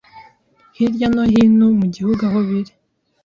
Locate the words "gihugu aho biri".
1.95-2.73